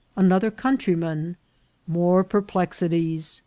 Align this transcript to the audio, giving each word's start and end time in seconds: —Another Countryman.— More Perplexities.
—Another 0.15 0.49
Countryman.— 0.49 1.37
More 1.87 2.23
Perplexities. 2.23 3.39